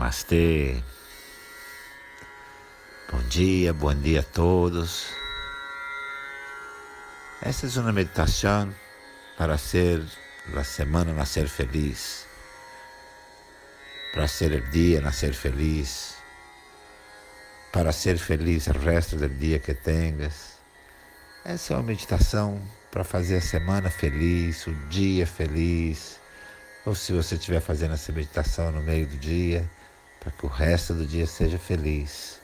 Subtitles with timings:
[0.00, 0.82] Namastê.
[3.12, 5.08] Bom dia, bom dia a todos.
[7.42, 8.74] Esta é uma meditação
[9.36, 10.02] para ser
[10.56, 12.26] a semana nascer feliz,
[14.14, 16.14] para ser o dia nascer feliz,
[17.70, 20.58] para ser feliz o resto do dia que tenhas.
[21.44, 22.58] Essa é uma meditação
[22.90, 26.18] para fazer a semana feliz, o dia feliz.
[26.86, 29.68] Ou se você estiver fazendo essa meditação no meio do dia,
[30.20, 32.38] para que o resto do dia seja feliz.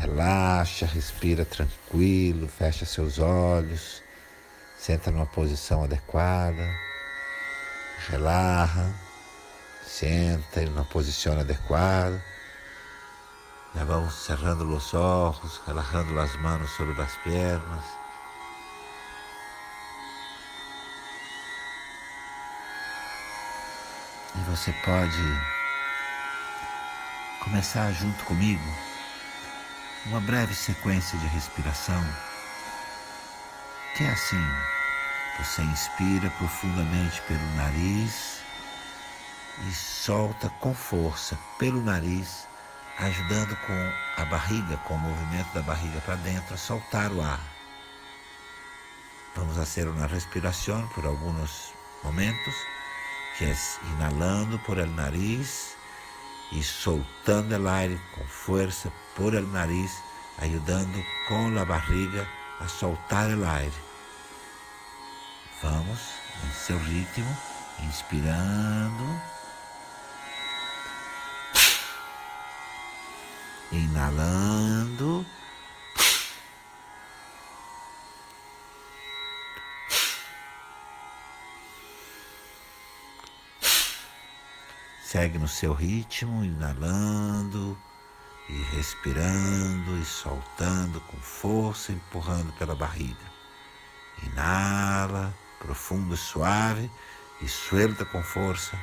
[0.00, 4.02] Relaxa, respira tranquilo, fecha seus olhos,
[4.78, 6.66] senta numa posição adequada,
[8.08, 8.94] relaxa,
[9.86, 12.24] senta em uma posição adequada.
[13.74, 18.03] Já vamos cerrando os olhos, relaxando as mãos sobre as pernas.
[24.36, 25.40] E você pode
[27.44, 28.64] começar junto comigo
[30.06, 32.02] uma breve sequência de respiração,
[33.96, 34.44] que é assim:
[35.38, 38.40] você inspira profundamente pelo nariz
[39.68, 42.48] e solta com força pelo nariz,
[42.98, 47.40] ajudando com a barriga, com o movimento da barriga para dentro, a soltar o ar.
[49.36, 52.54] Vamos fazer uma respiração por alguns momentos,
[53.38, 53.52] que
[53.96, 55.76] inalando por el nariz
[56.52, 59.90] e soltando o ar com força por el nariz,
[60.38, 62.28] ajudando com a barriga
[62.60, 63.70] a soltar o ar.
[65.62, 66.00] Vamos
[66.44, 67.36] em seu ritmo,
[67.80, 69.20] inspirando,
[73.72, 75.26] inalando.
[85.14, 87.78] Segue no seu ritmo, inalando
[88.48, 93.24] e respirando e soltando com força, empurrando pela barriga.
[94.24, 96.90] Inala, profundo, suave
[97.40, 98.76] e suelta com força,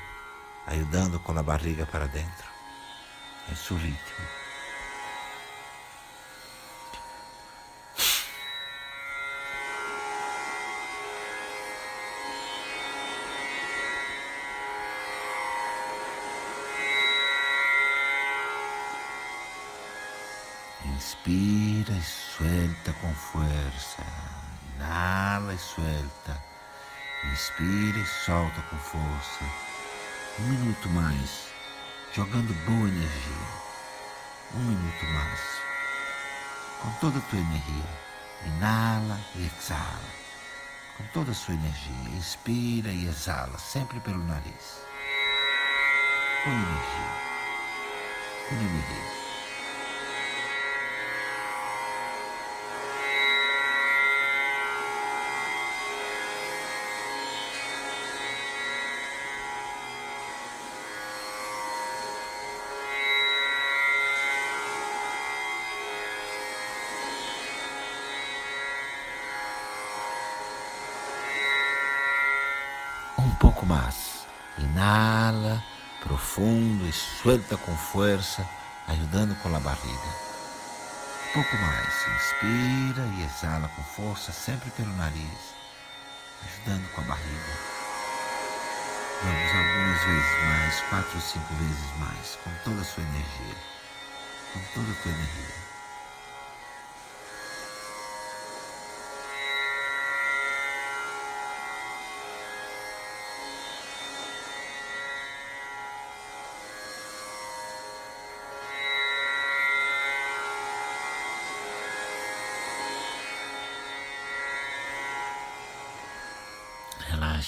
[0.67, 2.47] ajudando com a barriga para dentro,
[3.49, 4.40] em seu ritmo.
[21.01, 24.03] Inspira e suelta com força.
[24.75, 26.43] Inala e suelta.
[27.31, 29.43] Inspira e solta com força.
[30.39, 31.47] Um minuto mais,
[32.13, 33.47] jogando boa energia.
[34.53, 35.39] Um minuto mais.
[36.83, 37.89] Com toda a tua energia.
[38.45, 40.11] Inala e exala.
[40.97, 42.15] Com toda a sua energia.
[42.15, 44.83] Inspira e exala, sempre pelo nariz.
[46.43, 47.11] Com energia.
[48.49, 49.10] Com energia.
[73.41, 74.27] Pouco mais.
[74.59, 75.61] Inala
[76.03, 78.47] profundo e suelta com força,
[78.87, 80.09] ajudando com a barriga.
[81.29, 81.93] Um pouco mais.
[82.15, 85.55] Inspira e exala com força, sempre pelo nariz,
[86.45, 87.53] ajudando com a barriga.
[89.23, 93.55] Vamos algumas vezes mais, quatro ou cinco vezes mais, com toda a sua energia.
[94.53, 95.70] Com toda a tua energia.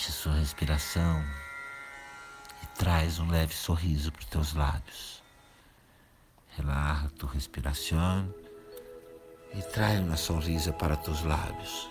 [0.03, 1.23] Relaxe sua respiração
[2.61, 5.23] e traz um leve sorriso para os teus lábios.
[6.57, 8.33] Relaxa tua respiração
[9.53, 11.89] e traz uma sorrisa para teus lábios.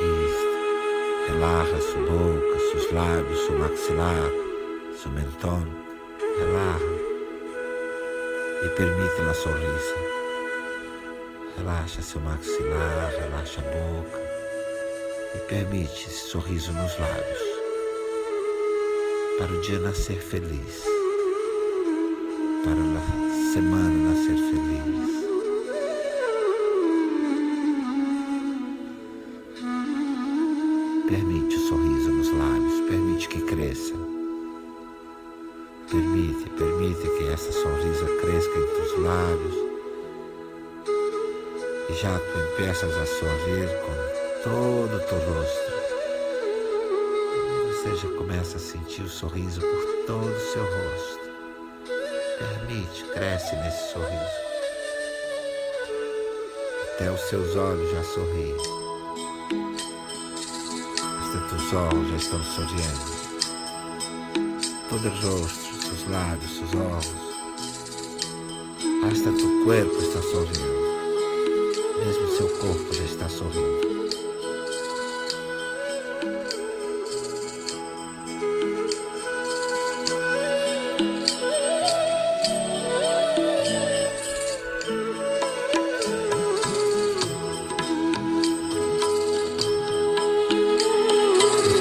[0.00, 1.32] Isso.
[1.32, 4.30] Relaxa sua boca, seus lábios, seu maxilar,
[5.02, 5.64] seu mentón.
[6.38, 6.84] Relaxa
[8.64, 10.27] e permite uma sorrisa.
[11.58, 14.20] Relaxa seu maxilar, relaxa a boca
[15.34, 17.48] e permite esse sorriso nos lábios
[19.38, 20.84] para o dia nascer feliz,
[22.64, 24.78] para a semana nascer feliz.
[31.08, 31.56] Permite.
[31.56, 33.94] O sorriso nos lábios, permite que cresça.
[35.90, 39.67] Permite, permite que essa sorriso cresça em teus lábios.
[41.90, 43.94] Já tu empeças a sorrir com
[44.44, 45.72] todo o teu rosto.
[47.66, 51.18] Você já começa a sentir o sorriso por todo o seu rosto.
[52.38, 54.48] Permite, cresce nesse sorriso.
[56.92, 58.56] Até os seus olhos já sorriem.
[61.26, 63.18] Até teus olhos já estão sorrindo.
[64.90, 67.28] Todo o rosto, seus lábios, seus olhos.
[69.04, 70.87] Hasta tu corpo está sorrindo.
[71.98, 73.88] Mesmo seu corpo já está sorrindo.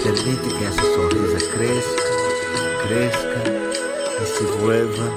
[0.03, 1.95] Permite que essa sorriso cresça,
[2.87, 3.43] cresça
[4.21, 5.11] e se vuelva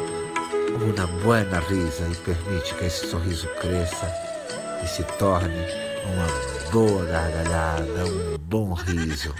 [0.82, 4.29] uma boa risa e permite que esse sorriso cresça
[4.82, 5.66] e se torne
[6.04, 9.34] uma boa gargalhada, um bom riso.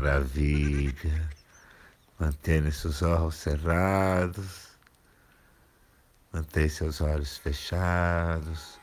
[0.00, 1.30] Maravilha!
[2.18, 4.68] Mantenha seus olhos cerrados,
[6.32, 8.78] mantenha seus olhos fechados.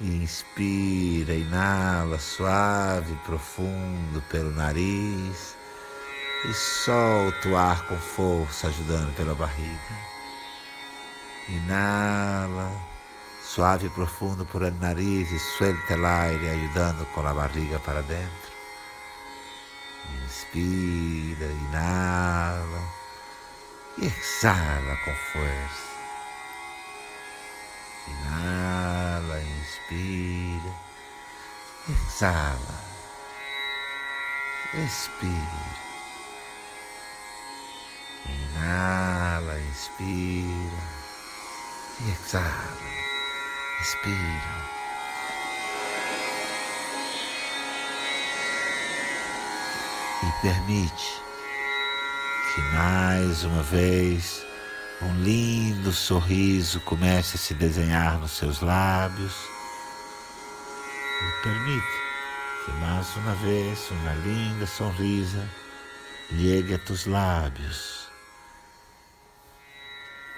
[0.00, 5.56] Inspira, inala suave, profundo pelo nariz
[6.44, 9.94] e solta o ar com força, ajudando pela barriga.
[11.48, 12.72] Inala,
[13.44, 18.02] suave e profundo por el nariz e suelta o aire, ajudando com a barriga para
[18.02, 18.51] dentro.
[20.10, 22.82] Inspira, inala
[23.98, 25.92] e exala com força.
[28.08, 30.74] Inala, inspira,
[31.88, 32.84] exala,
[34.74, 35.82] expira.
[38.26, 40.82] Inala, inspira
[42.00, 42.78] e exala,
[43.80, 44.71] expira.
[50.22, 51.22] E permite
[52.54, 54.46] que mais uma vez
[55.02, 59.34] um lindo sorriso comece a se desenhar nos seus lábios.
[61.20, 62.02] E permite
[62.64, 65.48] que mais uma vez uma linda sonrisa
[66.30, 68.08] llegue a tus lábios.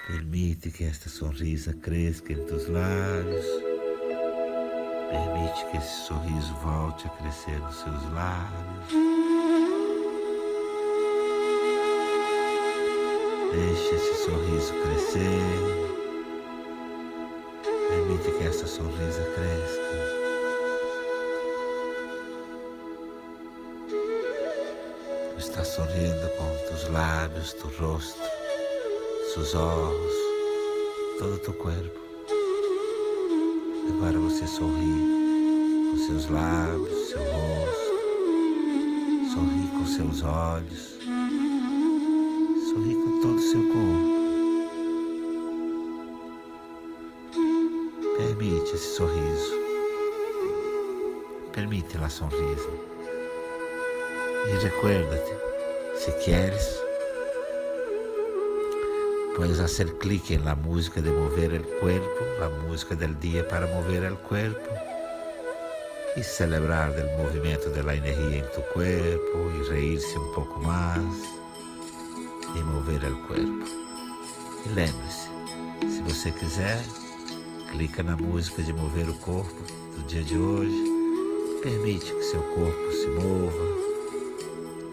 [0.07, 3.45] Permite que esta sonrisa cresça em tus lábios.
[5.09, 9.24] Permite que esse sorriso volte a crescer nos seus lábios.
[13.55, 15.39] Deixe esse sorriso crescer.
[17.87, 19.85] Permite que essa sorrisa cresça.
[25.37, 28.19] está sorrindo com tus lábios, tu rosto,
[29.33, 30.13] seus olhos,
[31.17, 31.99] todo tu corpo.
[33.87, 37.93] Agora você sorri com seus lábios, seu rosto,
[39.33, 40.94] sorri com seus olhos,
[43.25, 44.15] todo o seu corpo.
[48.17, 49.53] Permite esse sorriso.
[51.51, 52.69] Permite la sonrisa.
[54.47, 55.33] E recuérdate,
[55.97, 56.79] se queres,
[59.35, 63.65] puedes hacer clic en la música de mover el cuerpo, la música del día para
[63.65, 64.69] mover el cuerpo
[66.15, 71.01] y celebrar del movimiento de la energía en tu cuerpo y reírse un poco más
[72.55, 73.65] y mover el cuerpo.
[74.65, 75.29] E lembre-se,
[75.81, 76.81] se você quiser,
[77.71, 79.53] clica na música de mover o corpo
[79.95, 80.83] do dia de hoje,
[81.61, 83.75] permite que seu corpo se mova,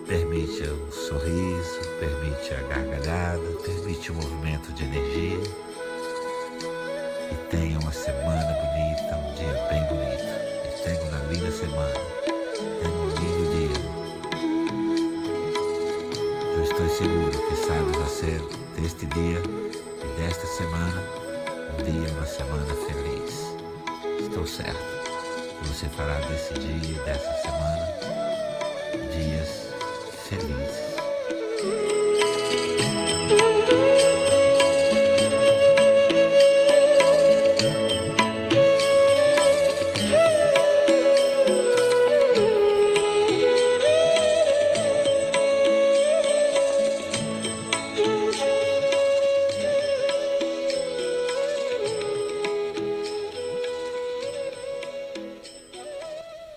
[0.06, 5.40] permite o sorriso, permite a gargalhada, permite o movimento de energia
[7.30, 10.22] e tenha uma semana bonita, um dia bem bonito.
[10.66, 12.21] E tenha uma linda semana,
[16.82, 18.42] estou seguro que sabes fazer
[18.76, 21.02] deste dia e desta semana
[21.78, 23.54] um dia, uma semana feliz.
[24.20, 24.80] Estou certo.
[25.64, 27.86] Você fará desse dia e dessa semana
[29.12, 29.61] dias